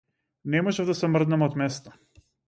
[0.53, 1.93] Не можев да се мрднам од место.